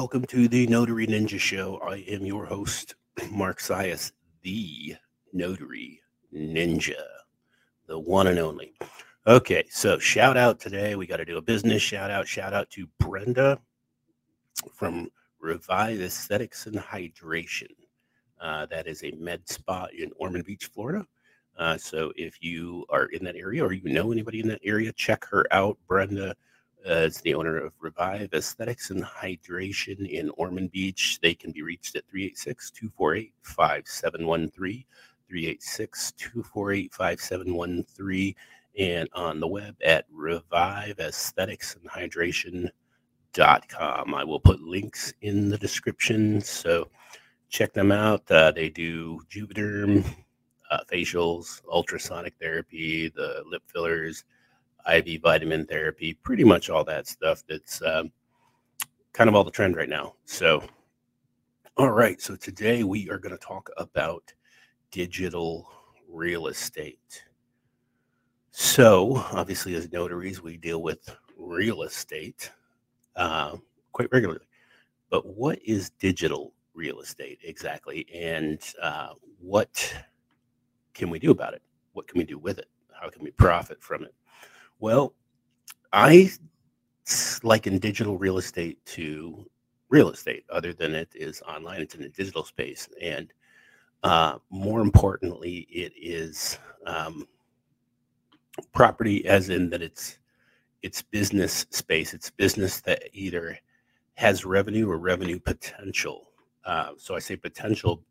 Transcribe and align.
Welcome 0.00 0.26
to 0.26 0.46
the 0.46 0.64
Notary 0.68 1.08
Ninja 1.08 1.40
Show. 1.40 1.78
I 1.78 1.96
am 2.06 2.24
your 2.24 2.46
host, 2.46 2.94
Mark 3.32 3.58
Sias, 3.58 4.12
the 4.42 4.94
Notary 5.32 6.00
Ninja, 6.32 7.02
the 7.88 7.98
one 7.98 8.28
and 8.28 8.38
only. 8.38 8.74
Okay, 9.26 9.64
so 9.68 9.98
shout 9.98 10.36
out 10.36 10.60
today. 10.60 10.94
We 10.94 11.08
got 11.08 11.16
to 11.16 11.24
do 11.24 11.36
a 11.36 11.42
business 11.42 11.82
shout 11.82 12.12
out. 12.12 12.28
Shout 12.28 12.54
out 12.54 12.70
to 12.70 12.86
Brenda 13.00 13.58
from 14.72 15.08
RevIV 15.44 16.00
Aesthetics 16.00 16.66
and 16.66 16.76
Hydration. 16.76 17.74
Uh, 18.40 18.66
that 18.66 18.86
is 18.86 19.02
a 19.02 19.10
med 19.18 19.48
spa 19.48 19.88
in 19.98 20.12
Ormond 20.16 20.44
Beach, 20.44 20.66
Florida. 20.66 21.04
Uh, 21.58 21.76
so 21.76 22.12
if 22.14 22.40
you 22.40 22.86
are 22.88 23.06
in 23.06 23.24
that 23.24 23.34
area 23.34 23.64
or 23.64 23.72
you 23.72 23.92
know 23.92 24.12
anybody 24.12 24.38
in 24.38 24.46
that 24.46 24.60
area, 24.62 24.92
check 24.92 25.24
her 25.24 25.44
out. 25.50 25.76
Brenda 25.88 26.36
is 26.84 27.20
the 27.20 27.34
owner 27.34 27.58
of 27.58 27.78
RevIV 27.80 28.32
Aesthetics 28.34 28.90
and 28.90 29.04
Hydration 29.04 30.08
in 30.08 30.30
Ormond 30.36 30.70
Beach. 30.70 31.18
They 31.22 31.34
can 31.34 31.52
be 31.52 31.62
reached 31.62 31.96
at 31.96 32.08
386 32.08 32.70
248 32.70 33.32
5713. 33.42 34.84
386 35.28 36.12
248 36.12 36.94
5713 36.94 38.34
and 38.78 39.08
on 39.12 39.40
the 39.40 39.46
web 39.46 39.76
at 39.84 40.06
revive 40.10 40.98
aesthetics 41.00 41.76
and 41.76 41.90
hydration.com. 41.90 42.72
I 44.14 44.24
will 44.24 44.40
put 44.40 44.60
links 44.60 45.12
in 45.20 45.50
the 45.50 45.58
description. 45.58 46.40
So 46.40 46.88
check 47.48 47.72
them 47.72 47.92
out. 47.92 48.30
Uh, 48.30 48.52
they 48.52 48.68
do 48.68 49.20
Juvederm, 49.30 50.04
uh, 50.70 50.80
facials, 50.90 51.60
ultrasonic 51.70 52.34
therapy, 52.40 53.08
the 53.08 53.42
lip 53.46 53.62
fillers, 53.66 54.24
IV 54.88 55.20
vitamin 55.22 55.66
therapy, 55.66 56.14
pretty 56.14 56.44
much 56.44 56.70
all 56.70 56.84
that 56.84 57.06
stuff 57.06 57.42
that's 57.48 57.82
um, 57.82 58.10
kind 59.12 59.28
of 59.28 59.34
all 59.34 59.44
the 59.44 59.50
trend 59.50 59.76
right 59.76 59.88
now. 59.88 60.14
So, 60.24 60.62
all 61.76 61.90
right. 61.90 62.20
So 62.20 62.36
today 62.36 62.82
we 62.84 63.08
are 63.10 63.18
going 63.18 63.36
to 63.36 63.44
talk 63.44 63.70
about 63.76 64.32
digital 64.90 65.70
real 66.08 66.46
estate. 66.48 67.24
So, 68.50 69.16
obviously, 69.32 69.74
as 69.74 69.92
notaries, 69.92 70.42
we 70.42 70.56
deal 70.56 70.82
with 70.82 71.14
real 71.36 71.82
estate 71.82 72.50
uh, 73.14 73.56
quite 73.92 74.08
regularly. 74.10 74.44
But 75.10 75.26
what 75.26 75.60
is 75.64 75.90
digital 75.90 76.52
real 76.74 77.00
estate 77.00 77.38
exactly? 77.44 78.06
And 78.12 78.60
uh, 78.82 79.10
what 79.40 79.94
can 80.94 81.10
we 81.10 81.18
do 81.18 81.30
about 81.30 81.54
it? 81.54 81.62
What 81.92 82.08
can 82.08 82.18
we 82.18 82.24
do 82.24 82.38
with 82.38 82.58
it? 82.58 82.68
How 83.00 83.10
can 83.10 83.22
we 83.22 83.30
profit 83.30 83.82
from 83.82 84.04
it? 84.04 84.14
Well, 84.80 85.14
I 85.92 86.30
liken 87.42 87.78
digital 87.78 88.18
real 88.18 88.38
estate 88.38 88.84
to 88.86 89.44
real 89.88 90.10
estate, 90.10 90.44
other 90.50 90.72
than 90.72 90.94
it 90.94 91.08
is 91.14 91.42
online, 91.42 91.80
it's 91.80 91.94
in 91.94 92.02
a 92.02 92.08
digital 92.08 92.44
space. 92.44 92.88
And 93.00 93.32
uh, 94.02 94.38
more 94.50 94.80
importantly, 94.80 95.66
it 95.70 95.92
is 95.96 96.58
um, 96.86 97.26
property, 98.72 99.26
as 99.26 99.48
in 99.48 99.70
that 99.70 99.82
it's 99.82 100.18
it's 100.82 101.02
business 101.02 101.66
space. 101.70 102.14
It's 102.14 102.30
business 102.30 102.80
that 102.82 103.02
either 103.12 103.58
has 104.14 104.44
revenue 104.44 104.88
or 104.88 104.98
revenue 104.98 105.40
potential. 105.40 106.30
Uh, 106.64 106.90
so 106.96 107.16
I 107.16 107.18
say 107.18 107.34
potential 107.34 108.04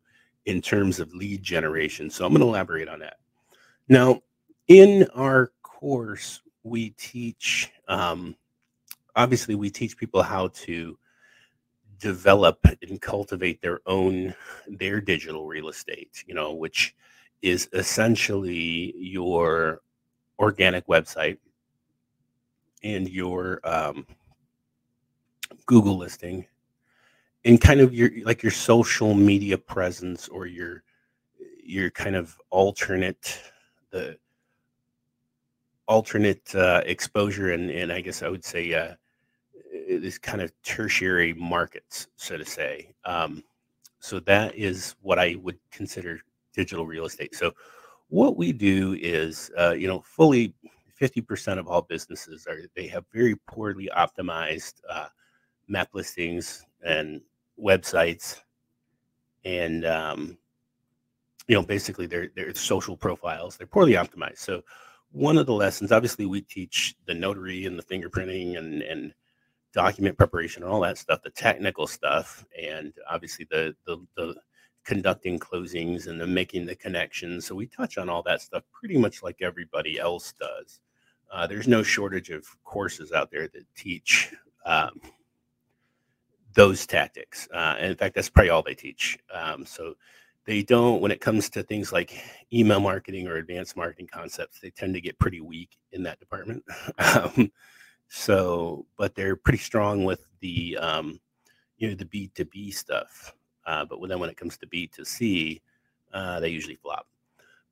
in 0.44 0.60
terms 0.60 1.00
of 1.00 1.14
lead 1.14 1.42
generation. 1.42 2.10
So 2.10 2.26
I'm 2.26 2.32
going 2.32 2.40
to 2.40 2.46
elaborate 2.46 2.88
on 2.88 2.98
that. 3.00 3.18
Now, 3.88 4.20
in 4.66 5.06
our 5.14 5.52
course, 5.62 6.42
we 6.68 6.90
teach. 6.90 7.70
Um, 7.88 8.36
obviously, 9.16 9.54
we 9.54 9.70
teach 9.70 9.96
people 9.96 10.22
how 10.22 10.48
to 10.48 10.98
develop 11.98 12.58
and 12.82 13.00
cultivate 13.00 13.60
their 13.60 13.80
own 13.86 14.34
their 14.68 15.00
digital 15.00 15.46
real 15.46 15.68
estate 15.68 16.22
you 16.26 16.34
know 16.34 16.52
which 16.52 16.94
is 17.42 17.68
essentially 17.72 18.94
your 18.96 19.80
organic 20.38 20.86
website 20.86 21.38
and 22.84 23.08
your 23.08 23.60
um, 23.64 24.06
google 25.66 25.98
listing 25.98 26.46
and 27.44 27.60
kind 27.60 27.80
of 27.80 27.94
your 27.94 28.10
like 28.24 28.42
your 28.42 28.52
social 28.52 29.14
media 29.14 29.58
presence 29.58 30.28
or 30.28 30.46
your 30.46 30.82
your 31.64 31.90
kind 31.90 32.16
of 32.16 32.38
alternate 32.50 33.40
the 33.90 34.16
alternate 35.88 36.54
uh, 36.54 36.82
exposure 36.86 37.52
and 37.52 37.70
and 37.70 37.92
i 37.92 38.00
guess 38.00 38.22
i 38.22 38.28
would 38.28 38.44
say 38.44 38.72
uh, 38.74 38.94
this 39.88 40.18
kind 40.18 40.42
of 40.42 40.52
tertiary 40.62 41.34
markets, 41.34 42.08
so 42.16 42.36
to 42.36 42.44
say. 42.44 42.94
Um, 43.04 43.42
so 44.00 44.20
that 44.20 44.54
is 44.54 44.94
what 45.00 45.18
I 45.18 45.36
would 45.42 45.58
consider 45.70 46.20
digital 46.54 46.86
real 46.86 47.06
estate. 47.06 47.34
So 47.34 47.52
what 48.08 48.36
we 48.36 48.52
do 48.52 48.96
is, 49.00 49.50
uh, 49.58 49.72
you 49.72 49.88
know, 49.88 50.00
fully 50.00 50.54
50% 51.00 51.58
of 51.58 51.68
all 51.68 51.82
businesses 51.82 52.46
are 52.46 52.62
they 52.74 52.86
have 52.88 53.04
very 53.12 53.36
poorly 53.46 53.88
optimized 53.96 54.74
uh, 54.88 55.08
map 55.68 55.90
listings 55.92 56.64
and 56.84 57.20
websites, 57.60 58.40
and 59.44 59.84
um, 59.84 60.38
you 61.46 61.54
know, 61.54 61.62
basically 61.62 62.06
their 62.06 62.28
their 62.34 62.52
social 62.54 62.96
profiles 62.96 63.56
they're 63.56 63.66
poorly 63.66 63.92
optimized. 63.92 64.38
So 64.38 64.62
one 65.12 65.38
of 65.38 65.46
the 65.46 65.54
lessons, 65.54 65.92
obviously, 65.92 66.26
we 66.26 66.42
teach 66.42 66.94
the 67.06 67.14
notary 67.14 67.66
and 67.66 67.78
the 67.78 67.82
fingerprinting 67.82 68.58
and 68.58 68.82
and 68.82 69.14
document 69.72 70.16
preparation 70.16 70.62
and 70.62 70.72
all 70.72 70.80
that 70.80 70.98
stuff, 70.98 71.22
the 71.22 71.30
technical 71.30 71.86
stuff, 71.86 72.44
and 72.60 72.92
obviously 73.10 73.46
the 73.50 73.74
the, 73.86 73.98
the 74.16 74.34
conducting 74.84 75.38
closings 75.38 76.06
and 76.06 76.20
the 76.20 76.26
making 76.26 76.66
the 76.66 76.74
connections. 76.74 77.46
So 77.46 77.54
we 77.54 77.66
touch 77.66 77.98
on 77.98 78.08
all 78.08 78.22
that 78.22 78.40
stuff 78.40 78.64
pretty 78.72 78.96
much 78.96 79.22
like 79.22 79.36
everybody 79.42 79.98
else 79.98 80.32
does. 80.32 80.80
Uh, 81.30 81.46
there's 81.46 81.68
no 81.68 81.82
shortage 81.82 82.30
of 82.30 82.46
courses 82.64 83.12
out 83.12 83.30
there 83.30 83.48
that 83.48 83.64
teach 83.76 84.32
um, 84.64 84.98
those 86.54 86.86
tactics. 86.86 87.46
Uh, 87.52 87.76
and 87.78 87.90
in 87.90 87.96
fact, 87.96 88.14
that's 88.14 88.30
probably 88.30 88.48
all 88.48 88.62
they 88.62 88.74
teach. 88.74 89.18
Um, 89.32 89.66
so 89.66 89.94
they 90.48 90.62
don't, 90.62 91.02
when 91.02 91.10
it 91.10 91.20
comes 91.20 91.50
to 91.50 91.62
things 91.62 91.92
like 91.92 92.18
email 92.54 92.80
marketing 92.80 93.28
or 93.28 93.36
advanced 93.36 93.76
marketing 93.76 94.08
concepts, 94.10 94.60
they 94.60 94.70
tend 94.70 94.94
to 94.94 95.00
get 95.00 95.18
pretty 95.18 95.42
weak 95.42 95.76
in 95.92 96.02
that 96.02 96.18
department. 96.18 96.64
um, 96.98 97.52
so, 98.08 98.86
but 98.96 99.14
they're 99.14 99.36
pretty 99.36 99.58
strong 99.58 100.06
with 100.06 100.24
the, 100.40 100.78
um, 100.78 101.20
you 101.76 101.86
know, 101.86 101.94
the 101.94 102.06
B 102.06 102.30
to 102.34 102.46
B 102.46 102.70
stuff. 102.70 103.34
Uh, 103.66 103.84
but 103.84 104.00
then 104.08 104.18
when 104.18 104.30
it 104.30 104.38
comes 104.38 104.56
to 104.56 104.66
b2c 104.66 105.60
uh, 106.14 106.40
they 106.40 106.48
usually 106.48 106.76
flop. 106.76 107.06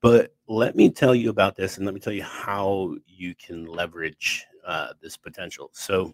But 0.03 0.35
let 0.47 0.77
me 0.77 0.91
tell 0.91 1.15
you 1.15 1.31
about 1.31 1.57
this, 1.57 1.79
and 1.79 1.87
let 1.87 1.95
me 1.95 2.01
tell 2.01 2.13
you 2.13 2.25
how 2.25 2.95
you 3.07 3.35
can 3.37 3.65
leverage 3.65 4.45
uh, 4.67 4.89
this 5.01 5.17
potential. 5.17 5.71
So, 5.73 6.13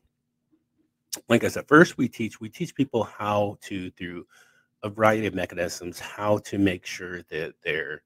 like 1.29 1.43
I 1.43 1.49
said, 1.49 1.67
first 1.67 1.99
we 1.99 2.07
teach 2.07 2.41
we 2.41 2.49
teach 2.49 2.77
people 2.77 3.03
how 3.03 3.59
to 3.63 3.91
through 3.91 4.25
a 4.83 4.89
variety 4.89 5.27
of 5.27 5.35
mechanisms 5.35 5.99
how 5.99 6.39
to 6.39 6.59
make 6.59 6.85
sure 6.85 7.23
that 7.31 7.55
their 7.63 8.03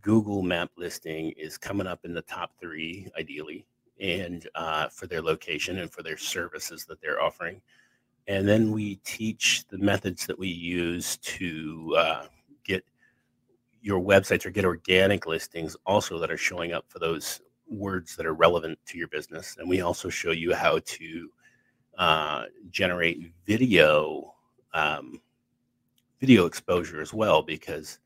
Google 0.00 0.42
Map 0.42 0.70
listing 0.76 1.32
is 1.36 1.56
coming 1.58 1.86
up 1.86 2.04
in 2.04 2.14
the 2.14 2.22
top 2.22 2.52
three, 2.60 3.08
ideally, 3.18 3.66
and 4.00 4.46
uh, 4.54 4.88
for 4.88 5.06
their 5.06 5.22
location 5.22 5.78
and 5.78 5.90
for 5.90 6.02
their 6.02 6.16
services 6.16 6.84
that 6.84 7.00
they're 7.00 7.22
offering. 7.22 7.60
And 8.26 8.46
then 8.46 8.70
we 8.70 8.96
teach 8.96 9.66
the 9.68 9.78
methods 9.78 10.26
that 10.26 10.38
we 10.38 10.48
use 10.48 11.16
to 11.18 11.94
uh, 11.98 12.26
get 12.64 12.84
your 13.82 14.00
websites 14.00 14.46
or 14.46 14.50
get 14.50 14.64
organic 14.64 15.26
listings 15.26 15.76
also 15.84 16.18
that 16.18 16.30
are 16.30 16.36
showing 16.36 16.72
up 16.72 16.84
for 16.88 16.98
those 16.98 17.40
words 17.68 18.16
that 18.16 18.26
are 18.26 18.34
relevant 18.34 18.78
to 18.86 18.98
your 18.98 19.08
business. 19.08 19.56
And 19.58 19.68
we 19.68 19.80
also 19.80 20.08
show 20.08 20.32
you 20.32 20.54
how 20.54 20.80
to 20.84 21.30
uh, 21.98 22.44
generate 22.70 23.32
video 23.46 24.34
um, 24.72 25.20
video 26.20 26.46
exposure 26.46 27.00
as 27.00 27.12
well 27.12 27.42
because 27.42 27.98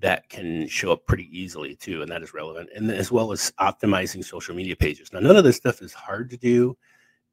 that 0.00 0.28
can 0.28 0.68
show 0.68 0.92
up 0.92 1.06
pretty 1.06 1.28
easily 1.30 1.74
too, 1.74 2.02
and 2.02 2.10
that 2.10 2.22
is 2.22 2.34
relevant. 2.34 2.68
And 2.74 2.90
as 2.90 3.10
well 3.10 3.32
as 3.32 3.52
optimizing 3.60 4.24
social 4.24 4.54
media 4.54 4.76
pages. 4.76 5.12
Now, 5.12 5.20
none 5.20 5.36
of 5.36 5.44
this 5.44 5.56
stuff 5.56 5.80
is 5.80 5.92
hard 5.92 6.30
to 6.30 6.36
do, 6.36 6.76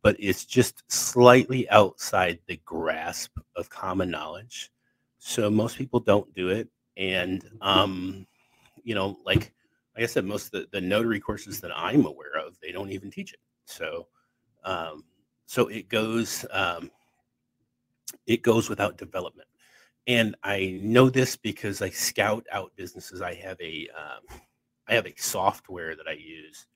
but 0.01 0.15
it's 0.19 0.45
just 0.45 0.83
slightly 0.91 1.69
outside 1.69 2.39
the 2.47 2.59
grasp 2.65 3.37
of 3.55 3.69
common 3.69 4.09
knowledge. 4.09 4.71
So 5.19 5.49
most 5.49 5.77
people 5.77 5.99
don't 5.99 6.33
do 6.33 6.49
it. 6.49 6.67
And 6.97 7.43
um, 7.61 8.25
you 8.83 8.95
know, 8.95 9.17
like 9.25 9.53
like 9.95 10.03
I 10.03 10.07
said, 10.07 10.25
most 10.25 10.45
of 10.45 10.51
the, 10.51 10.67
the 10.71 10.81
notary 10.81 11.19
courses 11.19 11.59
that 11.61 11.71
I'm 11.75 12.05
aware 12.05 12.37
of, 12.37 12.57
they 12.61 12.71
don't 12.71 12.91
even 12.91 13.11
teach 13.11 13.33
it. 13.33 13.39
So 13.65 14.07
um, 14.63 15.03
so 15.45 15.67
it 15.67 15.89
goes 15.89 16.45
um, 16.51 16.89
it 18.27 18.41
goes 18.41 18.69
without 18.69 18.97
development 18.97 19.47
and 20.07 20.35
I 20.43 20.79
know 20.81 21.09
this 21.09 21.35
because 21.35 21.81
I 21.81 21.89
scout 21.89 22.45
out 22.51 22.71
businesses. 22.75 23.21
I 23.21 23.33
have 23.35 23.59
a 23.61 23.87
um, 23.97 24.39
I 24.87 24.93
have 24.93 25.05
a 25.05 25.13
software 25.17 25.95
that 25.95 26.07
I 26.07 26.13
use. 26.13 26.67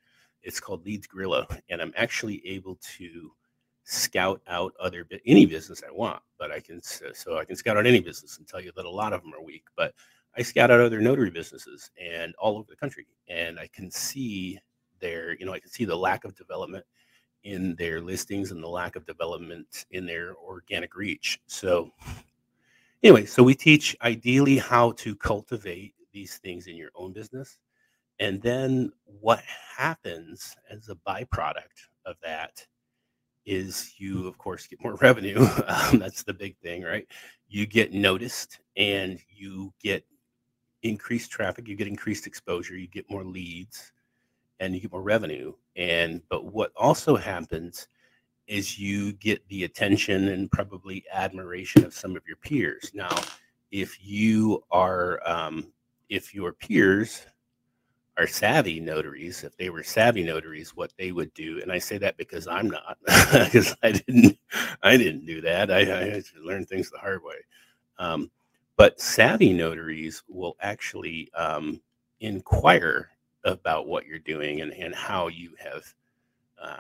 It's 0.43 0.59
called 0.59 0.85
Leads 0.85 1.07
Gorilla, 1.07 1.47
and 1.69 1.81
I'm 1.81 1.93
actually 1.95 2.45
able 2.45 2.77
to 2.97 3.31
scout 3.83 4.41
out 4.47 4.73
other 4.79 5.07
any 5.25 5.45
business 5.45 5.83
I 5.87 5.91
want. 5.91 6.21
But 6.37 6.51
I 6.51 6.59
can 6.59 6.81
so 6.81 7.37
I 7.37 7.45
can 7.45 7.55
scout 7.55 7.77
out 7.77 7.87
any 7.87 7.99
business 7.99 8.37
and 8.37 8.47
tell 8.47 8.61
you 8.61 8.71
that 8.75 8.85
a 8.85 8.89
lot 8.89 9.13
of 9.13 9.21
them 9.21 9.33
are 9.33 9.43
weak. 9.43 9.63
But 9.75 9.93
I 10.37 10.41
scout 10.41 10.69
out 10.69 10.81
other 10.81 11.01
notary 11.01 11.31
businesses 11.31 11.89
and 11.99 12.35
all 12.37 12.57
over 12.57 12.67
the 12.69 12.75
country, 12.75 13.07
and 13.27 13.59
I 13.59 13.67
can 13.73 13.89
see 13.89 14.59
their 14.99 15.35
you 15.37 15.45
know 15.45 15.53
I 15.53 15.59
can 15.59 15.71
see 15.71 15.85
the 15.85 15.97
lack 15.97 16.25
of 16.25 16.35
development 16.35 16.85
in 17.43 17.75
their 17.75 18.01
listings 18.01 18.51
and 18.51 18.61
the 18.61 18.67
lack 18.67 18.95
of 18.95 19.05
development 19.05 19.85
in 19.91 20.05
their 20.05 20.35
organic 20.35 20.95
reach. 20.95 21.39
So 21.47 21.91
anyway, 23.05 23.23
so 23.23 23.43
we 23.43 23.53
teach 23.53 23.95
ideally 24.01 24.57
how 24.57 24.91
to 24.93 25.15
cultivate 25.15 25.93
these 26.11 26.37
things 26.37 26.65
in 26.65 26.75
your 26.75 26.89
own 26.95 27.13
business. 27.13 27.59
And 28.19 28.41
then 28.41 28.91
what 29.05 29.43
happens 29.77 30.55
as 30.71 30.89
a 30.89 30.95
byproduct 31.07 31.85
of 32.07 32.15
that 32.23 32.65
is 33.45 33.93
you, 33.99 34.27
of 34.27 34.39
course, 34.39 34.65
get 34.65 34.83
more 34.83 34.95
revenue. 35.01 35.47
Um, 35.67 35.99
that's 35.99 36.23
the 36.23 36.33
big 36.33 36.57
thing, 36.57 36.81
right? 36.81 37.07
You 37.47 37.67
get 37.67 37.93
noticed 37.93 38.59
and 38.75 39.19
you 39.29 39.71
get 39.79 40.03
increased 40.81 41.29
traffic, 41.29 41.67
you 41.67 41.75
get 41.75 41.87
increased 41.87 42.25
exposure, 42.25 42.75
you 42.75 42.87
get 42.87 43.07
more 43.07 43.23
leads, 43.23 43.91
and 44.59 44.73
you 44.73 44.81
get 44.81 44.91
more 44.91 45.03
revenue. 45.03 45.53
And 45.75 46.23
but 46.27 46.45
what 46.45 46.71
also 46.75 47.15
happens 47.15 47.87
is 48.47 48.77
you 48.77 49.13
get 49.13 49.47
the 49.49 49.63
attention 49.63 50.29
and 50.29 50.51
probably 50.51 51.03
admiration 51.11 51.83
of 51.83 51.93
some 51.93 52.15
of 52.15 52.23
your 52.27 52.37
peers. 52.37 52.91
Now, 52.93 53.15
if 53.71 53.97
you 54.05 54.63
are, 54.71 55.19
um, 55.27 55.71
if 56.09 56.33
your 56.33 56.53
peers 56.53 57.25
are 58.17 58.27
savvy 58.27 58.79
notaries, 58.79 59.43
if 59.43 59.57
they 59.57 59.69
were 59.69 59.83
savvy 59.83 60.23
notaries, 60.23 60.75
what 60.75 60.93
they 60.97 61.11
would 61.11 61.33
do, 61.33 61.59
and 61.61 61.71
I 61.71 61.79
say 61.79 61.97
that 61.97 62.17
because 62.17 62.47
I'm 62.47 62.69
not, 62.69 62.97
because 63.05 63.75
I 63.83 63.91
didn't, 63.91 64.37
I 64.83 64.95
didn't 64.95 65.25
do 65.25 65.41
that. 65.41 65.71
I, 65.71 65.79
I 65.79 66.09
had 66.09 66.25
to 66.25 66.39
learn 66.43 66.65
things 66.65 66.89
the 66.89 66.99
hard 66.99 67.23
way. 67.23 67.35
Um, 67.97 68.31
but 68.77 68.99
savvy 68.99 69.53
notaries 69.53 70.23
will 70.27 70.55
actually 70.61 71.31
um, 71.33 71.81
inquire 72.19 73.09
about 73.43 73.87
what 73.87 74.05
you're 74.05 74.19
doing 74.19 74.61
and, 74.61 74.73
and 74.73 74.93
how 74.93 75.27
you 75.27 75.51
have 75.59 75.83
uh, 76.61 76.79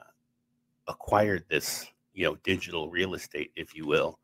acquired 0.87 1.45
this, 1.49 1.87
you 2.13 2.25
know, 2.25 2.35
digital 2.43 2.89
real 2.89 3.13
estate, 3.13 3.51
if 3.55 3.75
you 3.75 3.85
will, 3.85 4.19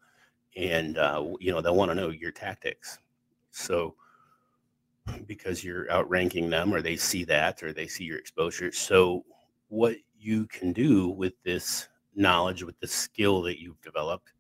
and 0.56 0.98
uh, 0.98 1.26
you 1.40 1.52
know 1.52 1.62
they'll 1.62 1.76
want 1.76 1.92
to 1.92 1.96
know 1.96 2.10
your 2.10 2.32
tactics. 2.32 3.00
So 3.52 3.96
because 5.26 5.64
you're 5.64 5.92
outranking 5.92 6.50
them, 6.50 6.74
or 6.74 6.82
they 6.82 6.96
see 6.96 7.24
that, 7.26 7.64
or 7.64 7.74
they 7.74 7.88
see 7.88 8.04
your 8.04 8.20
exposure. 8.20 8.72
So 8.72 9.26
what 9.70 9.96
you 10.20 10.46
can 10.48 10.74
do 10.74 11.10
with 11.10 11.34
this 11.44 11.88
knowledge, 12.16 12.64
with 12.64 12.80
the 12.80 12.88
skill 12.88 13.42
that 13.44 13.60
you've 13.60 13.82
developed, 13.82 14.34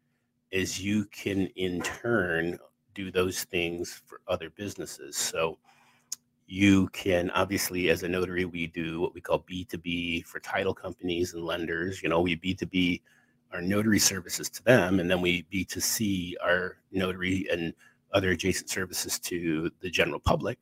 is 0.52 0.84
you 0.84 1.06
can 1.06 1.48
in 1.56 1.82
turn 1.82 2.60
do 2.94 3.10
those 3.12 3.44
things 3.46 4.02
for 4.06 4.22
other 4.28 4.50
businesses. 4.50 5.18
So 5.18 5.58
you 6.51 6.88
can 6.89 7.30
obviously 7.31 7.89
as 7.89 8.03
a 8.03 8.07
notary 8.07 8.44
we 8.44 8.68
do 8.68 9.00
what 9.00 9.13
we 9.13 9.21
call 9.21 9.39
b2b 9.50 10.25
for 10.25 10.39
title 10.42 10.74
companies 10.74 11.33
and 11.33 11.45
lenders 11.45 12.03
you 12.03 12.09
know 12.09 12.19
we 12.19 12.36
b2b 12.36 13.01
our 13.53 13.62
notary 13.62 14.00
services 14.00 14.50
to 14.50 14.63
them 14.63 15.00
and 15.00 15.09
then 15.09 15.21
we 15.21 15.44
b2c 15.53 16.33
our 16.44 16.77
notary 16.92 17.48
and 17.51 17.74
other 18.13 18.31
adjacent 18.31 18.69
services 18.69 19.19
to 19.19 19.71
the 19.81 19.89
general 19.89 20.19
public. 20.19 20.59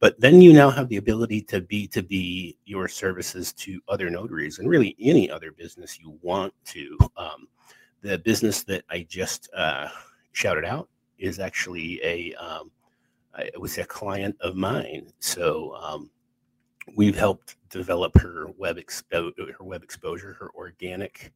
But 0.00 0.20
then 0.20 0.40
you 0.40 0.52
now 0.52 0.70
have 0.70 0.88
the 0.88 0.98
ability 0.98 1.42
to 1.42 1.60
b2b 1.60 2.56
your 2.66 2.88
services 2.88 3.52
to 3.54 3.80
other 3.88 4.10
notaries 4.10 4.58
and 4.58 4.68
really 4.68 4.94
any 5.00 5.30
other 5.30 5.50
business 5.50 5.98
you 5.98 6.18
want 6.22 6.52
to. 6.66 6.98
Um, 7.16 7.48
the 8.00 8.18
business 8.18 8.62
that 8.64 8.84
i 8.90 9.04
just 9.08 9.48
uh, 9.56 9.88
shouted 10.32 10.64
out 10.64 10.88
is 11.18 11.40
actually 11.40 12.00
a 12.04 12.32
um, 12.34 12.70
it 13.38 13.60
was 13.60 13.78
a 13.78 13.84
client 13.84 14.36
of 14.40 14.56
mine. 14.56 15.12
So 15.18 15.74
um, 15.80 16.10
we've 16.96 17.16
helped 17.16 17.56
develop 17.70 18.16
her 18.18 18.46
web 18.56 18.76
expo- 18.76 19.32
her 19.38 19.64
web 19.64 19.82
exposure, 19.82 20.34
her 20.34 20.50
organic, 20.54 21.32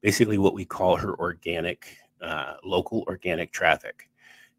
basically 0.00 0.38
what 0.38 0.54
we 0.54 0.64
call 0.64 0.96
her 0.96 1.18
organic, 1.18 1.96
uh, 2.20 2.54
local 2.64 3.04
organic 3.06 3.52
traffic. 3.52 4.08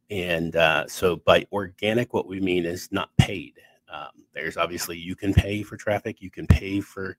And 0.10 0.56
uh, 0.56 0.88
so 0.88 1.18
by 1.18 1.46
organic, 1.52 2.14
what 2.14 2.28
we 2.28 2.40
mean 2.40 2.66
is 2.66 2.90
not 2.92 3.10
paid. 3.18 3.60
Um, 3.92 4.26
there's 4.34 4.58
obviously 4.58 4.98
you 4.98 5.16
can 5.16 5.34
pay 5.34 5.64
for 5.64 5.78
traffic, 5.78 6.22
you 6.22 6.30
can 6.30 6.48
pay 6.48 6.80
for 6.82 7.18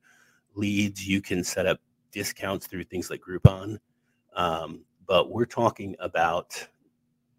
leads, 0.55 1.07
you 1.07 1.21
can 1.21 1.45
set 1.45 1.67
up 1.67 1.81
discounts 2.13 2.67
through 2.67 2.85
things 2.85 3.11
like 3.11 3.21
Groupon. 3.21 3.79
Um, 4.35 4.85
but 5.07 5.31
we're 5.31 5.47
talking 5.47 5.97
about 5.99 6.67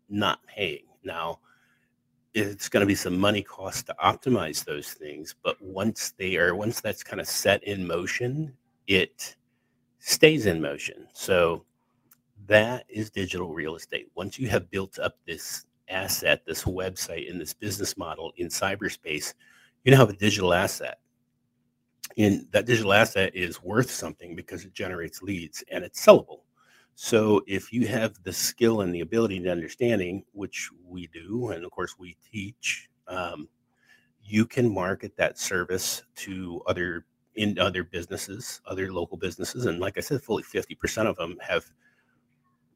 not 0.09 0.39
paying. 0.45 0.85
Now, 1.03 1.39
it's 2.33 2.69
going 2.69 2.81
to 2.81 2.87
be 2.87 2.95
some 2.95 3.17
money 3.17 3.41
cost 3.41 3.87
to 3.87 3.95
optimize 4.03 4.63
those 4.63 4.93
things 4.93 5.35
but 5.43 5.59
once 5.61 6.13
they 6.17 6.37
are 6.37 6.55
once 6.55 6.79
that's 6.79 7.03
kind 7.03 7.19
of 7.19 7.27
set 7.27 7.63
in 7.63 7.85
motion 7.85 8.53
it 8.87 9.35
stays 9.99 10.47
in 10.47 10.59
motion. 10.61 11.07
So 11.13 11.65
that 12.47 12.85
is 12.89 13.11
digital 13.11 13.53
real 13.53 13.75
estate. 13.75 14.07
Once 14.15 14.39
you 14.39 14.49
have 14.49 14.71
built 14.71 14.97
up 14.97 15.17
this 15.25 15.65
asset 15.89 16.41
this 16.45 16.63
website 16.65 17.29
and 17.29 17.41
this 17.41 17.53
business 17.53 17.97
model 17.97 18.31
in 18.37 18.47
cyberspace 18.47 19.33
you 19.83 19.91
now 19.91 19.97
have 19.97 20.09
a 20.09 20.13
digital 20.13 20.53
asset. 20.53 20.99
And 22.17 22.45
that 22.51 22.65
digital 22.65 22.93
asset 22.93 23.35
is 23.35 23.63
worth 23.63 23.89
something 23.89 24.35
because 24.35 24.65
it 24.65 24.73
generates 24.73 25.21
leads 25.21 25.63
and 25.71 25.83
it's 25.83 26.05
sellable 26.05 26.41
so 27.01 27.41
if 27.47 27.71
you 27.71 27.87
have 27.87 28.21
the 28.25 28.33
skill 28.33 28.81
and 28.81 28.93
the 28.93 28.99
ability 28.99 29.37
and 29.37 29.47
understanding, 29.47 30.21
which 30.33 30.69
we 30.85 31.07
do, 31.07 31.51
and 31.51 31.63
of 31.63 31.71
course 31.71 31.95
we 31.97 32.17
teach, 32.29 32.89
um, 33.07 33.47
you 34.21 34.45
can 34.45 34.69
market 34.69 35.15
that 35.15 35.39
service 35.39 36.03
to 36.17 36.61
other 36.67 37.05
in 37.35 37.57
other 37.57 37.85
businesses, 37.85 38.59
other 38.65 38.91
local 38.91 39.15
businesses, 39.15 39.65
and 39.65 39.79
like 39.79 39.97
I 39.97 40.01
said, 40.01 40.21
fully 40.21 40.43
fifty 40.43 40.75
percent 40.75 41.07
of 41.07 41.15
them 41.15 41.37
have 41.39 41.63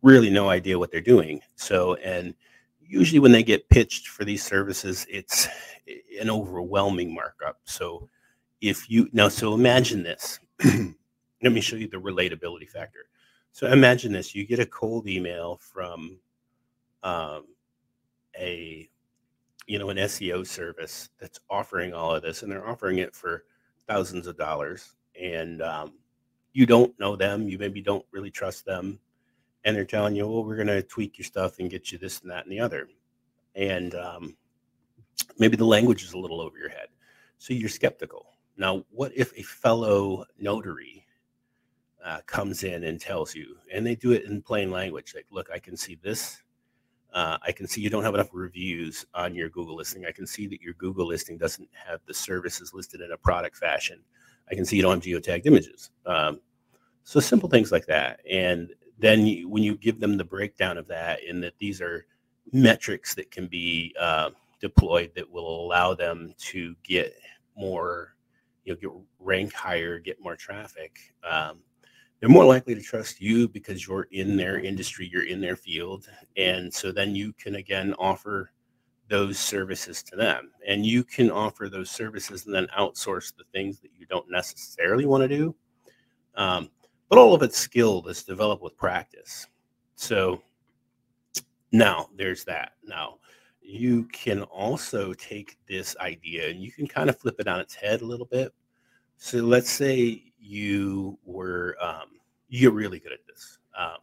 really 0.02 0.30
no 0.30 0.48
idea 0.48 0.80
what 0.80 0.90
they're 0.90 1.02
doing. 1.02 1.42
So 1.56 1.96
and 1.96 2.34
usually 2.80 3.20
when 3.20 3.34
they 3.34 3.44
get 3.44 3.68
pitched 3.68 4.08
for 4.08 4.24
these 4.24 4.42
services, 4.42 5.06
it's 5.10 5.50
an 6.22 6.30
overwhelming 6.30 7.14
markup. 7.14 7.60
So 7.66 8.08
if 8.62 8.90
you 8.90 9.10
now, 9.12 9.28
so 9.28 9.54
imagine 9.54 10.02
this. 10.02 10.40
Let 10.64 11.52
me 11.52 11.60
show 11.60 11.76
you 11.76 11.90
the 11.90 11.98
relatability 11.98 12.70
factor 12.70 13.08
so 13.54 13.68
imagine 13.68 14.12
this: 14.12 14.34
you 14.34 14.46
get 14.46 14.60
a 14.60 14.66
cold 14.66 15.08
email 15.08 15.58
from 15.58 16.18
um, 17.04 17.46
a 18.38 18.90
you 19.68 19.78
know 19.78 19.90
an 19.90 19.98
SEO 19.98 20.46
service 20.46 21.10
that's 21.20 21.40
offering 21.52 21.94
all 21.94 22.16
of 22.16 22.24
this, 22.24 22.42
and 22.42 22.52
they're 22.52 22.68
offering 22.68 22.98
it 22.98 23.16
for 23.16 23.46
thousands 23.88 24.26
of 24.26 24.38
dollars, 24.38 24.96
and 25.22 25.62
um, 25.62 25.94
you 26.54 26.66
don't 26.66 27.00
know 27.00 27.16
them, 27.16 27.48
you 27.48 27.60
maybe 27.60 27.80
don't 27.80 28.06
really 28.12 28.32
trust 28.32 28.66
them, 28.66 29.00
and 29.64 29.76
they're 29.76 29.86
telling 29.86 30.16
you, 30.16 30.28
"Well, 30.28 30.44
we're 30.44 30.56
going 30.56 30.68
to 30.68 30.82
tweak 30.82 31.20
your 31.20 31.26
stuff 31.26 31.60
and 31.60 31.70
get 31.70 31.92
you 31.92 32.00
this 32.00 32.22
and 32.22 32.32
that 32.32 32.46
and 32.46 32.52
the 32.52 32.60
other," 32.60 32.90
and 33.54 33.94
um, 33.94 34.36
maybe 35.38 35.58
the 35.58 35.64
language 35.64 36.04
is 36.04 36.14
a 36.14 36.18
little 36.18 36.42
over 36.42 36.58
your 36.58 36.70
head, 36.70 36.88
so 37.38 37.54
you're 37.54 37.70
skeptical. 37.70 38.26
Now, 38.58 38.84
what 38.90 39.12
if 39.16 39.32
a 39.38 39.44
fellow 39.44 40.26
notary 40.40 41.03
uh, 42.04 42.20
comes 42.26 42.64
in 42.64 42.84
and 42.84 43.00
tells 43.00 43.34
you, 43.34 43.56
and 43.74 43.86
they 43.86 43.96
do 43.96 44.12
it 44.12 44.26
in 44.26 44.42
plain 44.42 44.72
language. 44.72 45.14
Like, 45.16 45.26
look, 45.32 45.50
I 45.54 45.60
can 45.60 45.78
see 45.78 45.98
this. 46.02 46.42
Uh, 47.14 47.38
I 47.44 47.52
can 47.52 47.68
see 47.68 47.82
you 47.82 47.90
don't 47.90 48.04
have 48.04 48.16
enough 48.16 48.30
reviews 48.34 49.06
on 49.14 49.36
your 49.36 49.50
Google 49.50 49.76
listing. 49.76 50.06
I 50.06 50.12
can 50.12 50.26
see 50.26 50.48
that 50.48 50.62
your 50.62 50.74
Google 50.74 51.08
listing 51.08 51.38
doesn't 51.38 51.70
have 51.74 52.00
the 52.08 52.14
services 52.14 52.74
listed 52.74 53.02
in 53.02 53.12
a 53.12 53.18
product 53.18 53.56
fashion. 53.56 54.00
I 54.50 54.56
can 54.56 54.66
see 54.66 54.78
you 54.78 54.82
don't 54.82 54.96
have 54.96 55.04
geotagged 55.04 55.46
images. 55.46 55.92
Um, 56.06 56.42
so 57.04 57.20
simple 57.20 57.50
things 57.50 57.72
like 57.72 57.86
that. 57.86 58.20
And 58.30 58.74
then 58.98 59.26
you, 59.28 59.48
when 59.48 59.64
you 59.64 59.76
give 59.76 60.00
them 60.00 60.18
the 60.18 60.24
breakdown 60.24 60.78
of 60.78 60.88
that, 60.88 61.20
and 61.28 61.44
that 61.44 61.54
these 61.60 61.82
are 61.82 62.06
metrics 62.52 63.16
that 63.16 63.32
can 63.32 63.48
be 63.48 63.96
uh, 64.00 64.32
deployed 64.60 65.12
that 65.16 65.30
will 65.30 65.66
allow 65.66 65.94
them 65.94 66.34
to 66.38 66.76
get 66.84 67.14
more, 67.56 68.16
you 68.66 68.74
know, 68.74 68.80
get 68.80 68.90
rank 69.20 69.54
higher, 69.54 70.00
get 70.00 70.22
more 70.22 70.36
traffic. 70.36 70.98
Um, 71.30 71.60
they're 72.24 72.30
more 72.30 72.46
likely 72.46 72.74
to 72.74 72.82
trust 72.82 73.20
you 73.20 73.50
because 73.50 73.86
you're 73.86 74.08
in 74.12 74.38
their 74.38 74.58
industry, 74.58 75.10
you're 75.12 75.28
in 75.28 75.42
their 75.42 75.58
field, 75.58 76.08
and 76.38 76.74
so 76.74 76.90
then 76.90 77.14
you 77.14 77.34
can 77.34 77.56
again 77.56 77.94
offer 78.00 78.50
those 79.10 79.38
services 79.38 80.02
to 80.04 80.16
them, 80.16 80.50
and 80.66 80.86
you 80.86 81.04
can 81.04 81.30
offer 81.30 81.68
those 81.68 81.92
services 81.92 82.46
and 82.46 82.56
then 82.56 82.66
outsource 82.80 83.36
the 83.36 83.44
things 83.52 83.82
that 83.82 83.92
you 84.00 84.06
don't 84.06 84.32
necessarily 84.32 85.06
want 85.06 85.22
to 85.22 85.28
do. 85.28 85.54
Um, 86.36 86.70
but 87.10 87.20
all 87.20 87.34
of 87.34 87.44
it's 87.44 87.58
skill 87.58 88.02
that's 88.02 88.24
developed 88.24 88.64
with 88.64 88.78
practice. 88.78 89.46
So 89.96 90.42
now 91.74 92.08
there's 92.16 92.46
that. 92.46 92.72
Now 92.86 93.18
you 93.62 94.06
can 94.14 94.44
also 94.44 95.12
take 95.16 95.58
this 95.68 95.94
idea 96.00 96.50
and 96.50 96.62
you 96.62 96.72
can 96.72 96.88
kind 96.88 97.10
of 97.10 97.20
flip 97.20 97.36
it 97.40 97.50
on 97.50 97.60
its 97.60 97.76
head 97.76 98.00
a 98.00 98.06
little 98.06 98.28
bit. 98.28 98.54
So 99.18 99.40
let's 99.40 99.70
say 99.70 100.33
you 100.44 101.18
were 101.26 101.76
um, 101.82 102.20
you're 102.50 102.72
really 102.72 103.00
good 103.00 103.14
at 103.14 103.26
this. 103.26 103.60
Um, 103.78 103.98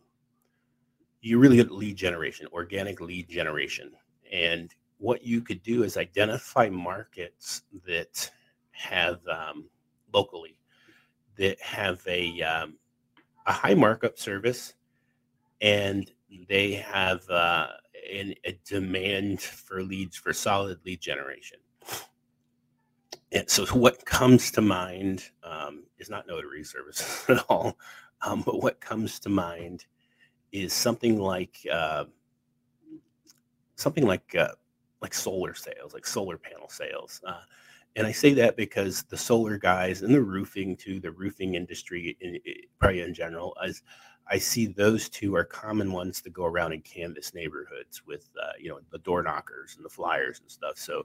you're 1.20 1.38
really 1.38 1.56
good 1.56 1.66
at 1.66 1.72
lead 1.72 1.96
generation, 1.96 2.46
organic 2.52 3.00
lead 3.00 3.28
generation, 3.28 3.92
and 4.32 4.74
what 4.98 5.24
you 5.24 5.40
could 5.40 5.62
do 5.62 5.82
is 5.82 5.96
identify 5.96 6.68
markets 6.68 7.62
that 7.86 8.30
have 8.72 9.20
um, 9.28 9.68
locally 10.12 10.56
that 11.36 11.60
have 11.60 12.02
a 12.06 12.40
um, 12.42 12.74
a 13.46 13.52
high 13.52 13.74
markup 13.74 14.18
service, 14.18 14.74
and 15.60 16.10
they 16.48 16.72
have 16.72 17.28
uh, 17.28 17.68
an, 18.12 18.34
a 18.44 18.58
demand 18.66 19.40
for 19.40 19.82
leads 19.82 20.16
for 20.16 20.32
solid 20.32 20.78
lead 20.84 21.00
generation. 21.00 21.58
And 23.32 23.48
so, 23.48 23.64
what 23.76 24.04
comes 24.04 24.50
to 24.52 24.60
mind 24.60 25.24
um, 25.42 25.84
is 25.98 26.10
not 26.10 26.26
notary 26.26 26.64
service 26.64 27.24
at 27.28 27.44
all, 27.48 27.78
um, 28.22 28.42
but 28.42 28.62
what 28.62 28.80
comes 28.80 29.18
to 29.20 29.28
mind 29.28 29.86
is 30.52 30.72
something 30.72 31.18
like 31.18 31.56
uh, 31.72 32.04
something 33.76 34.06
like 34.06 34.34
uh, 34.34 34.52
like 35.00 35.14
solar 35.14 35.54
sales, 35.54 35.94
like 35.94 36.06
solar 36.06 36.36
panel 36.36 36.68
sales. 36.68 37.20
Uh, 37.24 37.40
and 37.96 38.06
I 38.06 38.12
say 38.12 38.34
that 38.34 38.56
because 38.56 39.02
the 39.04 39.16
solar 39.16 39.58
guys 39.58 40.02
and 40.02 40.14
the 40.14 40.22
roofing 40.22 40.76
too, 40.76 41.00
the 41.00 41.10
roofing 41.10 41.54
industry, 41.54 42.16
in, 42.20 42.38
probably 42.78 43.00
in 43.00 43.14
general, 43.14 43.56
as 43.64 43.82
I 44.30 44.38
see 44.38 44.66
those 44.66 45.08
two 45.08 45.34
are 45.34 45.44
common 45.44 45.90
ones 45.90 46.22
to 46.22 46.30
go 46.30 46.44
around 46.44 46.72
and 46.72 46.84
canvas 46.84 47.34
neighborhoods 47.34 48.06
with, 48.06 48.28
uh, 48.40 48.52
you 48.60 48.68
know, 48.68 48.78
the 48.92 48.98
door 48.98 49.24
knockers 49.24 49.74
and 49.76 49.84
the 49.84 49.90
flyers 49.90 50.40
and 50.40 50.48
stuff. 50.48 50.78
So 50.78 51.04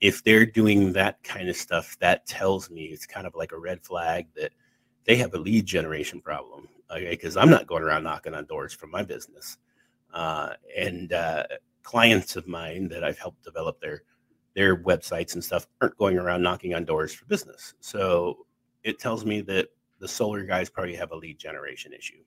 if 0.00 0.22
they're 0.22 0.46
doing 0.46 0.92
that 0.92 1.22
kind 1.22 1.48
of 1.48 1.56
stuff, 1.56 1.96
that 2.00 2.26
tells 2.26 2.70
me 2.70 2.84
it's 2.86 3.06
kind 3.06 3.26
of 3.26 3.34
like 3.34 3.52
a 3.52 3.58
red 3.58 3.82
flag 3.82 4.26
that 4.36 4.52
they 5.04 5.16
have 5.16 5.34
a 5.34 5.38
lead 5.38 5.66
generation 5.66 6.20
problem. 6.20 6.68
Okay, 6.90 7.10
because 7.10 7.36
I'm 7.36 7.50
not 7.50 7.66
going 7.66 7.82
around 7.82 8.04
knocking 8.04 8.34
on 8.34 8.44
doors 8.44 8.72
for 8.72 8.86
my 8.86 9.02
business. 9.02 9.56
Uh, 10.12 10.50
and 10.76 11.12
uh, 11.12 11.44
clients 11.82 12.36
of 12.36 12.46
mine 12.46 12.88
that 12.88 13.02
I've 13.02 13.18
helped 13.18 13.42
develop 13.42 13.80
their 13.80 14.02
their 14.54 14.76
websites 14.76 15.34
and 15.34 15.42
stuff 15.42 15.66
aren't 15.80 15.98
going 15.98 16.18
around 16.18 16.42
knocking 16.42 16.74
on 16.74 16.84
doors 16.84 17.12
for 17.12 17.24
business. 17.24 17.74
So 17.80 18.46
it 18.84 19.00
tells 19.00 19.24
me 19.24 19.40
that 19.42 19.68
the 19.98 20.06
solar 20.06 20.44
guys 20.44 20.70
probably 20.70 20.94
have 20.94 21.10
a 21.10 21.16
lead 21.16 21.38
generation 21.38 21.92
issue. 21.92 22.22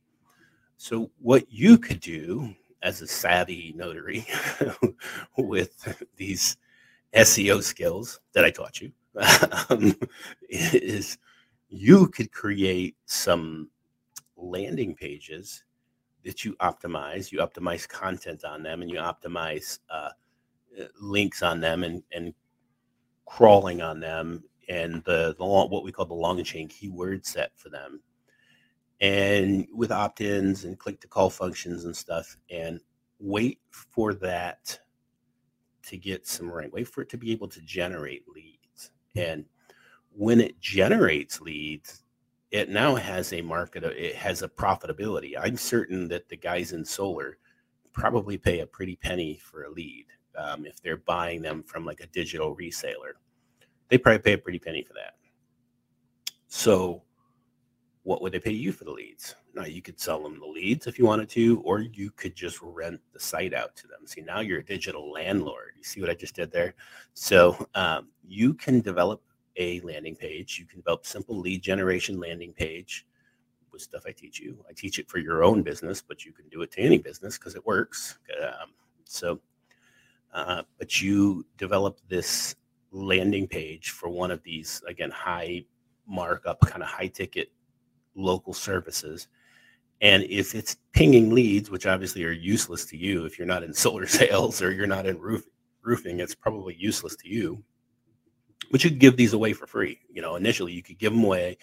So 0.75 1.09
what 1.19 1.49
you 1.49 1.77
could 1.77 2.01
do 2.01 2.53
as 2.83 3.01
a 3.01 3.07
savvy 3.07 3.73
notary 3.75 4.27
with 5.37 6.05
these 6.17 6.57
SEO 7.17 7.63
skills 7.63 8.19
that 8.33 8.45
I 8.45 8.51
taught 8.51 8.79
you 8.79 8.91
um, 9.69 9.95
is 10.49 11.17
you 11.69 12.07
could 12.07 12.31
create 12.31 12.95
some 13.05 13.69
landing 14.35 14.95
pages 14.95 15.63
that 16.23 16.45
you 16.45 16.53
optimize. 16.55 17.31
You 17.31 17.39
optimize 17.39 17.87
content 17.87 18.45
on 18.45 18.61
them, 18.61 18.81
and 18.81 18.91
you 18.91 18.97
optimize 18.97 19.79
uh, 19.89 20.09
links 21.01 21.41
on 21.41 21.59
them, 21.59 21.83
and 21.83 22.03
and 22.11 22.33
crawling 23.25 23.81
on 23.81 23.99
them, 23.99 24.43
and 24.69 25.03
the, 25.03 25.35
the 25.37 25.43
long, 25.43 25.69
what 25.69 25.83
we 25.83 25.91
call 25.91 26.05
the 26.05 26.13
long 26.13 26.41
chain 26.43 26.67
keyword 26.67 27.25
set 27.25 27.51
for 27.55 27.69
them, 27.69 28.01
and 29.01 29.67
with 29.73 29.91
opt-ins 29.91 30.63
and 30.63 30.79
click 30.79 31.01
to 31.01 31.07
call 31.07 31.29
functions 31.29 31.85
and 31.85 31.95
stuff, 31.95 32.37
and 32.51 32.79
wait 33.19 33.59
for 33.69 34.13
that 34.13 34.79
to 35.87 35.97
get 35.97 36.27
some 36.27 36.51
rank. 36.51 36.73
Wait 36.73 36.87
for 36.87 37.01
it 37.01 37.09
to 37.09 37.17
be 37.17 37.31
able 37.31 37.47
to 37.47 37.61
generate 37.61 38.27
leads, 38.27 38.91
and 39.15 39.45
when 40.11 40.41
it 40.41 40.59
generates 40.59 41.41
leads, 41.41 42.03
it 42.51 42.69
now 42.69 42.95
has 42.95 43.33
a 43.33 43.41
market 43.41 43.83
it 43.83 44.15
has 44.15 44.41
a 44.41 44.47
profitability. 44.47 45.33
I'm 45.39 45.57
certain 45.57 46.07
that 46.09 46.29
the 46.29 46.37
guys 46.37 46.71
in 46.71 46.85
solar 46.85 47.37
probably 47.93 48.37
pay 48.37 48.59
a 48.59 48.65
pretty 48.65 48.95
penny 48.95 49.39
for 49.41 49.63
a 49.63 49.71
lead 49.71 50.05
um, 50.37 50.65
if 50.65 50.81
they're 50.81 50.97
buying 50.97 51.41
them 51.41 51.63
from 51.63 51.85
like 51.85 51.99
a 51.99 52.07
digital 52.07 52.55
reseller. 52.55 53.13
They 53.89 53.97
probably 53.97 54.19
pay 54.19 54.33
a 54.33 54.37
pretty 54.37 54.59
penny 54.59 54.83
for 54.83 54.93
that. 54.93 55.15
So 56.47 57.03
what 58.03 58.21
would 58.21 58.31
they 58.31 58.39
pay 58.39 58.51
you 58.51 58.71
for 58.71 58.85
the 58.85 58.91
leads 58.91 59.35
now 59.57 59.65
you 59.65 59.81
could 59.81 59.99
sell 59.99 60.21
them 60.21 60.39
the 60.39 60.45
leads 60.45 60.87
if 60.87 60.97
you 60.97 61.05
wanted 61.05 61.29
to 61.29 61.61
or 61.61 61.79
you 61.79 62.11
could 62.11 62.35
just 62.35 62.59
rent 62.61 62.99
the 63.13 63.19
site 63.19 63.53
out 63.53 63.75
to 63.75 63.87
them 63.87 64.05
see 64.05 64.21
now 64.21 64.39
you're 64.39 64.59
a 64.59 64.65
digital 64.65 65.11
landlord 65.11 65.73
you 65.75 65.83
see 65.83 65.99
what 65.99 66.09
i 66.09 66.13
just 66.13 66.35
did 66.35 66.51
there 66.51 66.73
so 67.13 67.67
um, 67.75 68.07
you 68.27 68.53
can 68.53 68.79
develop 68.81 69.21
a 69.57 69.79
landing 69.81 70.15
page. 70.15 70.59
You 70.59 70.65
can 70.65 70.79
develop 70.79 71.05
simple 71.05 71.37
lead 71.37 71.61
generation 71.61 72.19
landing 72.19 72.53
page 72.53 73.05
with 73.71 73.81
stuff 73.81 74.03
I 74.07 74.11
teach 74.11 74.39
you. 74.39 74.63
I 74.69 74.73
teach 74.73 74.99
it 74.99 75.09
for 75.09 75.17
your 75.17 75.43
own 75.43 75.63
business, 75.63 76.01
but 76.01 76.23
you 76.25 76.31
can 76.31 76.47
do 76.49 76.61
it 76.61 76.71
to 76.71 76.81
any 76.81 76.97
business 76.97 77.37
because 77.37 77.55
it 77.55 77.65
works. 77.65 78.19
Um, 78.41 78.69
so, 79.03 79.39
uh, 80.33 80.63
but 80.77 81.01
you 81.01 81.45
develop 81.57 81.99
this 82.07 82.55
landing 82.91 83.47
page 83.47 83.91
for 83.91 84.09
one 84.09 84.31
of 84.31 84.41
these 84.43 84.81
again 84.87 85.11
high 85.11 85.65
markup, 86.07 86.59
kind 86.61 86.83
of 86.83 86.89
high 86.89 87.07
ticket 87.07 87.51
local 88.15 88.53
services. 88.53 89.27
And 90.01 90.23
if 90.23 90.53
it's 90.53 90.77
pinging 90.93 91.33
leads, 91.33 91.71
which 91.71 91.87
obviously 91.87 92.23
are 92.23 92.31
useless 92.31 92.85
to 92.85 92.97
you 92.97 93.25
if 93.25 93.37
you're 93.37 93.47
not 93.47 93.63
in 93.63 93.73
solar 93.73 94.07
sales 94.07 94.61
or 94.61 94.71
you're 94.71 94.87
not 94.87 95.05
in 95.05 95.19
roof, 95.19 95.45
roofing, 95.81 96.19
it's 96.19 96.35
probably 96.35 96.75
useless 96.77 97.15
to 97.17 97.29
you 97.29 97.63
but 98.71 98.83
you 98.83 98.89
could 98.89 98.99
give 98.99 99.17
these 99.17 99.33
away 99.33 99.53
for 99.53 99.67
free. 99.67 99.99
You 100.11 100.21
know, 100.21 100.35
initially 100.35 100.73
you 100.73 100.83
could 100.83 100.97
give 100.97 101.13
them 101.13 101.23
away 101.23 101.57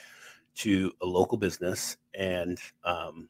to 0.57 0.93
a 1.03 1.07
local 1.07 1.37
business 1.37 1.97
and, 2.15 2.59
um, 2.85 3.29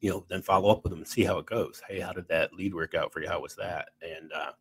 you 0.00 0.10
know, 0.10 0.24
then 0.28 0.42
follow 0.42 0.70
up 0.70 0.82
with 0.82 0.90
them 0.90 1.00
and 1.00 1.08
see 1.08 1.24
how 1.24 1.38
it 1.38 1.46
goes. 1.46 1.80
Hey, 1.88 2.00
how 2.00 2.12
did 2.12 2.28
that 2.28 2.52
lead 2.52 2.74
work 2.74 2.94
out 2.94 3.12
for 3.12 3.20
you? 3.20 3.28
How 3.28 3.40
was 3.40 3.54
that? 3.56 3.88
And 4.02 4.32
uh, 4.32 4.52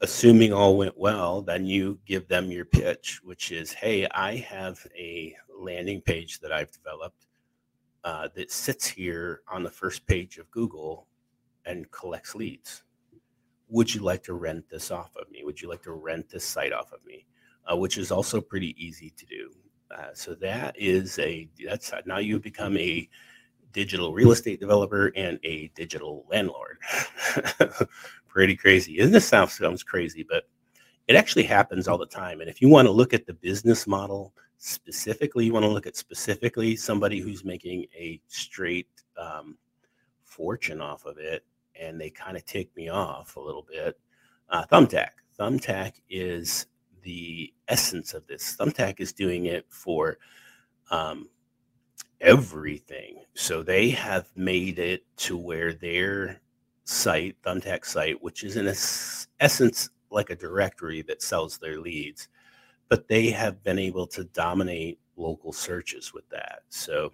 assuming 0.00 0.52
all 0.52 0.76
went 0.76 0.96
well, 0.96 1.42
then 1.42 1.66
you 1.66 1.98
give 2.06 2.28
them 2.28 2.50
your 2.50 2.64
pitch, 2.64 3.20
which 3.22 3.52
is, 3.52 3.72
hey, 3.72 4.06
I 4.12 4.36
have 4.36 4.84
a 4.96 5.34
landing 5.62 6.00
page 6.00 6.40
that 6.40 6.52
I've 6.52 6.70
developed 6.70 7.26
uh, 8.04 8.28
that 8.34 8.50
sits 8.50 8.86
here 8.86 9.42
on 9.48 9.62
the 9.62 9.70
first 9.70 10.06
page 10.06 10.38
of 10.38 10.50
Google 10.50 11.06
and 11.64 11.90
collects 11.90 12.34
leads 12.34 12.82
would 13.72 13.92
you 13.92 14.02
like 14.02 14.22
to 14.22 14.34
rent 14.34 14.68
this 14.70 14.90
off 14.90 15.16
of 15.16 15.30
me? 15.30 15.42
Would 15.44 15.60
you 15.60 15.68
like 15.68 15.82
to 15.84 15.92
rent 15.92 16.28
this 16.28 16.44
site 16.44 16.74
off 16.74 16.92
of 16.92 17.04
me? 17.06 17.24
Uh, 17.70 17.74
which 17.76 17.96
is 17.96 18.12
also 18.12 18.40
pretty 18.40 18.76
easy 18.78 19.12
to 19.16 19.24
do. 19.24 19.50
Uh, 19.90 20.08
so 20.12 20.34
that 20.34 20.78
is 20.78 21.18
a 21.18 21.48
that's 21.66 21.92
now 22.06 22.18
you 22.18 22.38
become 22.38 22.76
a 22.76 23.08
digital 23.72 24.12
real 24.12 24.32
estate 24.32 24.60
developer 24.60 25.10
and 25.16 25.38
a 25.42 25.68
digital 25.74 26.26
landlord. 26.30 26.78
pretty 28.28 28.54
crazy. 28.56 28.98
Isn't 28.98 29.12
this 29.12 29.26
sounds 29.26 29.82
crazy, 29.82 30.24
but 30.28 30.44
it 31.08 31.16
actually 31.16 31.44
happens 31.44 31.88
all 31.88 31.98
the 31.98 32.06
time. 32.06 32.40
And 32.40 32.50
if 32.50 32.60
you 32.60 32.68
want 32.68 32.86
to 32.86 32.92
look 32.92 33.14
at 33.14 33.26
the 33.26 33.34
business 33.34 33.86
model 33.86 34.34
specifically, 34.62 35.44
you 35.46 35.52
want 35.52 35.64
to 35.64 35.70
look 35.70 35.86
at 35.86 35.96
specifically 35.96 36.76
somebody 36.76 37.18
who's 37.18 37.44
making 37.44 37.86
a 37.94 38.20
straight 38.28 38.88
um, 39.16 39.58
fortune 40.22 40.80
off 40.80 41.04
of 41.04 41.18
it 41.18 41.44
and 41.74 42.00
they 42.00 42.10
kind 42.10 42.36
of 42.36 42.44
tick 42.44 42.68
me 42.76 42.88
off 42.88 43.36
a 43.36 43.40
little 43.40 43.66
bit. 43.68 43.98
Uh, 44.48 44.64
Thumbtack. 44.70 45.10
Thumbtack 45.38 45.94
is 46.08 46.66
the 47.02 47.52
essence 47.66 48.14
of 48.14 48.24
this. 48.28 48.56
Thumbtack 48.56 49.00
is 49.00 49.12
doing 49.12 49.46
it 49.46 49.66
for 49.68 50.18
um, 50.90 51.28
everything. 52.20 53.24
So 53.34 53.64
they 53.64 53.90
have 53.90 54.30
made 54.36 54.78
it 54.78 55.04
to 55.18 55.36
where 55.36 55.72
their 55.72 56.40
site, 56.84 57.36
Thumbtack 57.42 57.84
site, 57.84 58.22
which 58.22 58.44
is 58.44 58.56
in 58.56 58.68
essence 59.40 59.90
like 60.10 60.30
a 60.30 60.36
directory 60.36 61.02
that 61.02 61.22
sells 61.22 61.58
their 61.58 61.80
leads, 61.80 62.28
but 62.92 63.08
they 63.08 63.30
have 63.30 63.62
been 63.62 63.78
able 63.78 64.06
to 64.06 64.22
dominate 64.22 65.00
local 65.16 65.50
searches 65.50 66.12
with 66.12 66.28
that. 66.28 66.60
So 66.68 67.10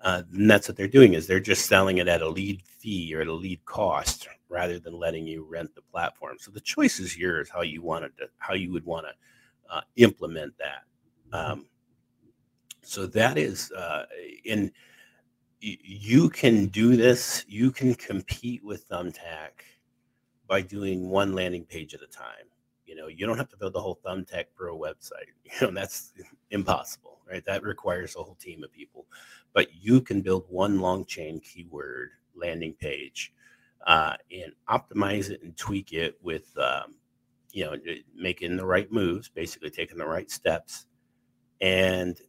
uh, 0.00 0.24
that's 0.32 0.66
what 0.66 0.76
they're 0.76 0.88
doing 0.88 1.14
is 1.14 1.28
they're 1.28 1.38
just 1.38 1.66
selling 1.66 1.98
it 1.98 2.08
at 2.08 2.22
a 2.22 2.28
lead 2.28 2.60
fee 2.60 3.14
or 3.14 3.20
at 3.20 3.28
a 3.28 3.32
lead 3.32 3.64
cost 3.66 4.26
rather 4.48 4.80
than 4.80 4.98
letting 4.98 5.28
you 5.28 5.46
rent 5.48 5.72
the 5.76 5.82
platform. 5.92 6.38
So 6.40 6.50
the 6.50 6.60
choice 6.60 6.98
is 6.98 7.16
yours 7.16 7.48
how 7.48 7.62
you 7.62 7.82
wanted 7.82 8.16
to 8.18 8.24
how 8.38 8.54
you 8.54 8.72
would 8.72 8.84
want 8.84 9.06
to 9.06 9.72
uh, 9.72 9.82
implement 9.94 10.54
that. 10.58 10.82
Um, 11.32 11.66
so 12.82 13.06
that 13.06 13.38
is 13.38 13.70
uh, 13.70 14.06
in 14.44 14.72
you 15.60 16.28
can 16.30 16.66
do 16.66 16.96
this. 16.96 17.44
You 17.46 17.70
can 17.70 17.94
compete 17.94 18.64
with 18.64 18.88
Thumbtack 18.88 19.52
by 20.48 20.62
doing 20.62 21.08
one 21.08 21.32
landing 21.32 21.64
page 21.64 21.94
at 21.94 22.02
a 22.02 22.08
time. 22.08 22.49
You 22.90 22.96
know, 22.96 23.06
you 23.06 23.24
don't 23.24 23.38
have 23.38 23.48
to 23.50 23.56
build 23.56 23.74
the 23.74 23.80
whole 23.80 24.00
Thumbtack 24.04 24.46
Pro 24.56 24.76
website. 24.76 25.30
You 25.60 25.68
know, 25.68 25.72
that's 25.72 26.12
impossible, 26.50 27.18
right? 27.28 27.44
That 27.44 27.62
requires 27.62 28.16
a 28.16 28.22
whole 28.22 28.34
team 28.34 28.64
of 28.64 28.72
people. 28.72 29.06
But 29.52 29.68
you 29.80 30.00
can 30.00 30.22
build 30.22 30.46
one 30.48 30.80
long 30.80 31.04
chain 31.04 31.40
keyword 31.40 32.10
landing 32.34 32.74
page 32.74 33.32
uh, 33.86 34.14
and 34.32 34.52
optimize 34.68 35.30
it 35.30 35.40
and 35.44 35.56
tweak 35.56 35.92
it 35.92 36.18
with, 36.20 36.52
um, 36.58 36.96
you 37.52 37.64
know, 37.64 37.76
making 38.12 38.56
the 38.56 38.66
right 38.66 38.90
moves, 38.90 39.28
basically 39.28 39.70
taking 39.70 39.98
the 39.98 40.06
right 40.06 40.30
steps, 40.30 40.86
and 41.60 42.20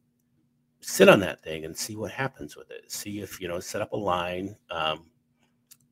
sit 0.81 1.09
on 1.09 1.19
that 1.21 1.43
thing 1.43 1.65
and 1.65 1.75
see 1.75 1.95
what 1.95 2.11
happens 2.11 2.55
with 2.55 2.69
it. 2.69 2.91
See 2.91 3.19
if 3.19 3.41
you 3.41 3.47
know, 3.47 3.59
set 3.59 3.81
up 3.81 3.93
a 3.93 3.97
line, 3.97 4.55
um, 4.69 5.05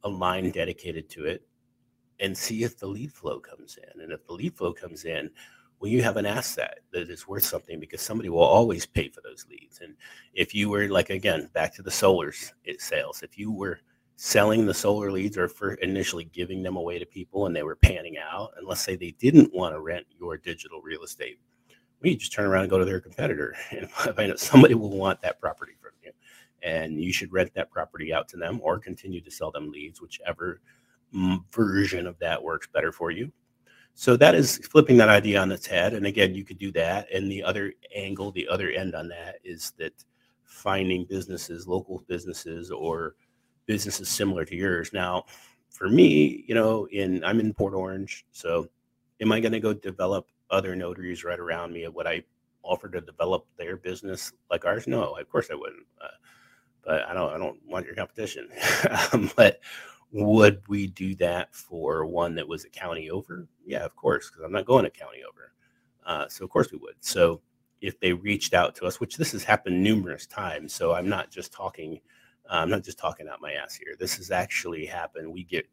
a 0.04 0.10
line 0.10 0.52
dedicated 0.52 1.10
to 1.10 1.26
it, 1.26 1.44
and 2.20 2.38
see 2.38 2.64
if 2.64 2.78
the 2.78 2.88
lead 2.88 3.12
flow 3.12 3.40
comes 3.40 3.78
in. 3.78 4.02
And 4.02 4.12
if 4.12 4.26
the 4.26 4.34
lead 4.34 4.56
flow 4.56 4.74
comes 4.74 5.06
in, 5.06 5.30
well, 5.80 5.90
you 5.90 6.04
have 6.04 6.18
an 6.18 6.26
asset 6.26 6.80
that 6.92 7.10
is 7.10 7.28
worth 7.28 7.46
something 7.46 7.80
because 7.80 8.02
somebody 8.02 8.30
will 8.30 8.40
always 8.40 8.86
pay 8.86 9.08
for 9.08 9.22
those 9.22 9.46
leads. 9.50 9.80
And 9.80 9.96
if 10.34 10.54
you 10.54 10.70
were 10.70 10.90
like 10.90 11.10
again 11.10 11.50
back 11.54 11.74
to 11.76 11.82
the 11.82 11.90
solars 11.90 12.52
eh, 12.68 12.74
sales, 12.78 13.24
if 13.24 13.38
you 13.38 13.52
were 13.52 13.80
selling 14.18 14.66
the 14.66 14.74
solar 14.74 15.12
leads 15.12 15.38
or 15.38 15.48
for 15.48 15.76
initially 15.76 16.26
giving 16.26 16.62
them 16.62 16.76
away 16.76 17.00
to 17.00 17.06
people 17.06 17.46
and 17.46 17.56
they 17.56 17.64
were 17.64 17.78
panning 17.78 18.18
out, 18.18 18.52
and 18.58 18.68
let's 18.68 18.82
say 18.82 18.98
they 18.98 19.16
didn't 19.20 19.54
want 19.54 19.74
to 19.74 19.80
rent 19.80 20.06
your 20.20 20.38
digital 20.38 20.82
real 20.82 21.04
estate, 21.04 21.40
well, 22.04 22.14
just 22.16 22.34
turn 22.34 22.46
around 22.46 22.64
and 22.64 22.70
go 22.70 22.78
to 22.78 22.86
their 22.86 23.00
competitor 23.00 23.56
and 23.72 23.90
find 23.90 24.32
out 24.32 24.40
somebody 24.40 24.74
will 24.74 24.98
want 24.98 25.22
that 25.22 25.40
property 25.40 25.74
from 25.82 25.92
you. 26.04 26.12
And 26.62 27.02
you 27.02 27.14
should 27.14 27.32
rent 27.32 27.54
that 27.54 27.72
property 27.72 28.14
out 28.14 28.28
to 28.30 28.38
them 28.38 28.60
or 28.62 28.80
continue 28.80 29.22
to 29.22 29.32
sell 29.32 29.52
them 29.52 29.72
leads, 29.72 30.02
whichever 30.02 30.60
version 31.52 32.08
of 32.08 32.18
that 32.20 32.42
works 32.42 32.68
better 32.74 32.92
for 32.92 33.12
you. 33.12 33.32
So 33.94 34.16
that 34.18 34.36
is 34.36 34.58
flipping 34.72 34.98
that 34.98 35.10
idea 35.10 35.42
on 35.42 35.52
its 35.52 35.66
head. 35.66 35.94
And 35.94 36.06
again, 36.06 36.34
you 36.34 36.46
could 36.46 36.58
do 36.58 36.72
that. 36.72 37.12
And 37.14 37.30
the 37.30 37.44
other 37.44 37.74
angle, 37.94 38.32
the 38.32 38.48
other 38.48 38.70
end 38.70 38.96
on 38.96 39.10
that 39.10 39.40
is 39.44 39.74
that 39.78 39.94
finding 40.46 41.06
businesses, 41.06 41.68
local 41.68 42.04
businesses, 42.08 42.72
or 42.72 43.16
businesses 43.66 44.10
similar 44.10 44.46
to 44.46 44.56
yours. 44.56 44.94
Now, 44.94 45.26
for 45.70 45.90
me, 45.90 46.46
you 46.48 46.56
know, 46.56 46.88
in 46.92 47.24
I'm 47.24 47.40
in 47.40 47.54
Port 47.54 47.74
Orange, 47.74 48.26
so 48.32 48.70
am 49.22 49.32
I 49.32 49.40
going 49.40 49.52
to 49.52 49.60
go 49.60 49.74
develop 49.74 50.28
other 50.50 50.76
notaries 50.76 51.24
right 51.24 51.40
around 51.40 51.74
me? 51.74 51.88
Would 51.88 52.08
I 52.08 52.24
offer 52.64 52.90
to 52.90 53.02
develop 53.02 53.46
their 53.58 53.78
business 53.78 54.32
like 54.50 54.66
ours? 54.66 54.88
No, 54.88 55.16
of 55.16 55.30
course 55.30 55.50
I 55.52 55.56
wouldn't. 55.56 55.86
Uh, 56.02 56.08
but 56.84 57.06
I 57.06 57.14
don't 57.14 57.34
I 57.34 57.38
don't 57.38 57.60
want 57.68 57.86
your 57.86 57.96
competition. 57.96 58.50
um, 59.14 59.30
but 59.36 59.60
would 60.12 60.62
we 60.68 60.88
do 60.88 61.16
that 61.16 61.54
for 61.54 62.06
one 62.06 62.36
that 62.36 62.48
was 62.48 62.66
a 62.66 62.70
county 62.70 63.10
over? 63.10 63.48
Yeah, 63.66 63.86
of 63.86 63.96
course, 63.96 64.30
because 64.30 64.44
I'm 64.44 64.52
not 64.52 64.66
going 64.66 64.86
a 64.86 64.90
county 64.90 65.20
over. 65.28 65.54
Uh, 66.06 66.28
so 66.28 66.44
of 66.44 66.50
course 66.50 66.72
we 66.72 66.80
would. 66.80 66.96
So 67.00 67.42
if 67.82 68.00
they 68.00 68.14
reached 68.14 68.54
out 68.54 68.76
to 68.76 68.86
us, 68.86 69.00
which 69.00 69.18
this 69.18 69.32
has 69.34 69.44
happened 69.44 69.84
numerous 69.84 70.26
times, 70.26 70.74
so 70.74 70.94
I'm 70.94 71.08
not 71.08 71.30
just 71.30 71.54
talking, 71.54 72.00
uh, 72.50 72.56
I'm 72.56 72.70
not 72.70 72.84
just 72.84 72.98
talking 72.98 73.28
out 73.28 73.42
my 73.42 73.54
ass 73.54 73.76
here. 73.76 73.96
This 74.00 74.18
has 74.18 74.32
actually 74.32 74.86
happened. 74.86 75.32
We 75.32 75.44
get 75.44 75.66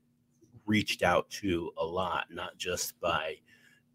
reached 0.66 1.02
out 1.02 1.28
to 1.30 1.72
a 1.78 1.84
lot, 1.84 2.26
not 2.30 2.58
just 2.58 2.98
by 3.00 3.36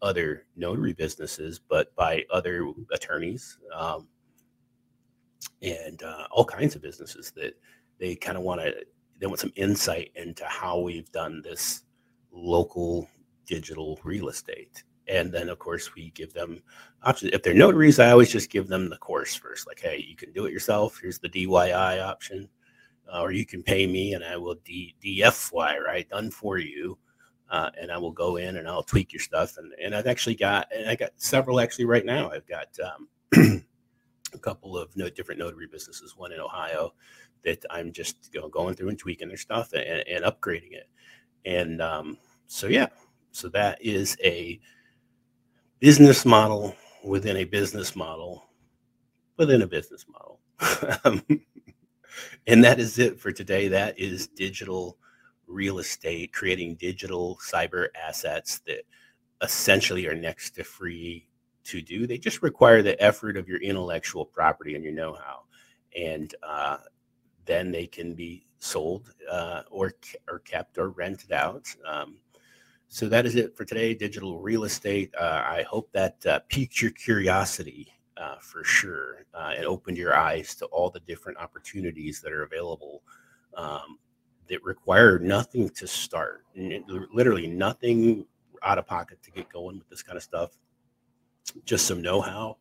other 0.00 0.46
notary 0.56 0.92
businesses, 0.92 1.60
but 1.60 1.94
by 1.94 2.24
other 2.30 2.72
attorneys 2.90 3.58
um, 3.74 4.08
and 5.62 6.02
uh, 6.02 6.26
all 6.32 6.44
kinds 6.44 6.74
of 6.74 6.82
businesses 6.82 7.30
that 7.36 7.54
they 8.00 8.16
kind 8.16 8.36
of 8.36 8.42
want 8.42 8.60
to 8.60 8.74
they 9.18 9.26
want 9.26 9.40
some 9.40 9.52
insight 9.56 10.10
into 10.16 10.44
how 10.44 10.78
we've 10.78 11.10
done 11.12 11.42
this 11.42 11.82
local 12.32 13.08
digital 13.46 14.00
real 14.04 14.28
estate. 14.28 14.82
And 15.08 15.32
then, 15.32 15.48
of 15.48 15.58
course, 15.58 15.94
we 15.94 16.10
give 16.10 16.32
them 16.32 16.62
options. 17.02 17.32
If 17.32 17.42
they're 17.42 17.54
notaries, 17.54 17.98
I 17.98 18.10
always 18.10 18.30
just 18.30 18.50
give 18.50 18.68
them 18.68 18.88
the 18.88 18.96
course 18.96 19.34
first. 19.34 19.66
Like, 19.66 19.80
hey, 19.80 20.04
you 20.06 20.16
can 20.16 20.32
do 20.32 20.46
it 20.46 20.52
yourself. 20.52 20.98
Here's 21.00 21.18
the 21.18 21.28
DYI 21.28 22.02
option, 22.02 22.48
uh, 23.12 23.20
or 23.20 23.32
you 23.32 23.44
can 23.44 23.62
pay 23.62 23.86
me 23.86 24.14
and 24.14 24.24
I 24.24 24.36
will 24.36 24.56
D- 24.64 24.94
DFY, 25.04 25.78
right? 25.80 26.08
Done 26.08 26.30
for 26.30 26.58
you. 26.58 26.98
Uh, 27.50 27.70
and 27.78 27.92
I 27.92 27.98
will 27.98 28.12
go 28.12 28.36
in 28.36 28.56
and 28.56 28.66
I'll 28.66 28.82
tweak 28.82 29.12
your 29.12 29.20
stuff. 29.20 29.58
And, 29.58 29.72
and 29.82 29.94
I've 29.94 30.06
actually 30.06 30.36
got, 30.36 30.68
and 30.74 30.88
I 30.88 30.94
got 30.94 31.10
several 31.16 31.60
actually 31.60 31.84
right 31.84 32.06
now. 32.06 32.30
I've 32.30 32.46
got 32.46 32.68
um, 32.80 33.08
a 34.32 34.38
couple 34.38 34.78
of 34.78 34.96
no, 34.96 35.10
different 35.10 35.40
notary 35.40 35.66
businesses, 35.66 36.16
one 36.16 36.32
in 36.32 36.40
Ohio 36.40 36.94
that 37.44 37.64
I'm 37.70 37.92
just 37.92 38.30
you 38.32 38.40
know, 38.40 38.48
going 38.48 38.74
through 38.74 38.90
and 38.90 38.98
tweaking 38.98 39.28
their 39.28 39.36
stuff 39.36 39.72
and, 39.72 40.04
and 40.08 40.24
upgrading 40.24 40.72
it. 40.72 40.88
And 41.44 41.82
um, 41.82 42.18
so, 42.46 42.66
yeah, 42.66 42.88
so 43.32 43.48
that 43.48 43.82
is 43.82 44.16
a 44.22 44.60
business 45.80 46.24
model 46.24 46.76
within 47.04 47.38
a 47.38 47.44
business 47.44 47.96
model 47.96 48.44
within 49.36 49.62
a 49.62 49.66
business 49.66 50.06
model. 50.08 50.40
And 52.46 52.64
that 52.64 52.80
is 52.80 52.98
it 52.98 53.20
for 53.20 53.32
today. 53.32 53.68
That 53.68 53.98
is 53.98 54.26
digital 54.26 54.98
real 55.46 55.78
estate, 55.78 56.32
creating 56.32 56.76
digital 56.76 57.38
cyber 57.50 57.88
assets 58.00 58.60
that 58.66 58.82
essentially 59.42 60.06
are 60.06 60.14
next 60.14 60.52
to 60.56 60.64
free 60.64 61.28
to 61.64 61.80
do. 61.80 62.06
They 62.06 62.18
just 62.18 62.42
require 62.42 62.82
the 62.82 63.00
effort 63.02 63.36
of 63.36 63.48
your 63.48 63.60
intellectual 63.60 64.24
property 64.24 64.74
and 64.74 64.84
your 64.84 64.92
know 64.92 65.14
how. 65.14 65.42
And 65.96 66.34
uh, 66.42 66.78
then 67.44 67.70
they 67.70 67.86
can 67.86 68.14
be 68.14 68.46
sold 68.58 69.12
uh, 69.30 69.62
or 69.70 69.92
or 70.28 70.38
kept 70.40 70.78
or 70.78 70.90
rented 70.90 71.32
out. 71.32 71.66
Um, 71.86 72.16
so 72.88 73.08
that 73.08 73.26
is 73.26 73.36
it 73.36 73.56
for 73.56 73.64
today. 73.64 73.94
Digital 73.94 74.38
real 74.38 74.64
estate. 74.64 75.14
Uh, 75.18 75.42
I 75.44 75.64
hope 75.68 75.90
that 75.92 76.24
uh, 76.26 76.40
piqued 76.48 76.82
your 76.82 76.90
curiosity 76.90 77.88
uh, 78.16 78.36
for 78.40 78.62
sure 78.64 79.24
uh, 79.34 79.52
and 79.56 79.64
opened 79.64 79.96
your 79.96 80.14
eyes 80.14 80.54
to 80.56 80.66
all 80.66 80.90
the 80.90 81.00
different 81.00 81.38
opportunities 81.38 82.20
that 82.20 82.32
are 82.32 82.42
available 82.42 83.02
um, 83.56 83.98
that 84.48 84.62
require 84.62 85.18
nothing 85.18 85.70
to 85.70 85.86
start. 85.86 86.44
Literally 86.54 87.46
nothing 87.46 88.26
out 88.62 88.78
of 88.78 88.86
pocket 88.86 89.22
to 89.22 89.30
get 89.30 89.48
going 89.48 89.78
with 89.78 89.88
this 89.88 90.02
kind 90.02 90.16
of 90.16 90.22
stuff. 90.22 90.52
Just 91.64 91.86
some 91.86 92.02
know-how 92.02 92.58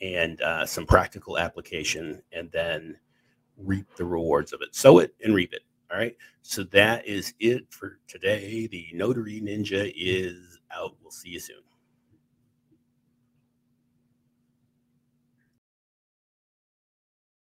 and 0.00 0.40
uh, 0.42 0.66
some 0.66 0.86
practical 0.86 1.38
application, 1.38 2.22
and 2.32 2.50
then 2.52 2.96
reap 3.58 3.86
the 3.96 4.04
rewards 4.04 4.52
of 4.52 4.62
it. 4.62 4.74
Sow 4.74 4.98
it 4.98 5.14
and 5.24 5.34
reap 5.34 5.52
it. 5.52 5.62
All 5.90 5.98
right. 5.98 6.16
So 6.42 6.62
that 6.64 7.06
is 7.06 7.34
it 7.40 7.64
for 7.70 7.98
today. 8.08 8.66
The 8.66 8.88
Notary 8.92 9.40
Ninja 9.40 9.92
is 9.96 10.58
out. 10.74 10.96
We'll 11.02 11.10
see 11.10 11.30
you 11.30 11.40
soon. 11.40 11.56